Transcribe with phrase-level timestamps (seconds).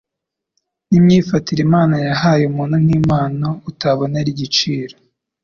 [0.89, 4.95] n'imyifatire Imana yahaye umuntu nk'impano utabonera igiciro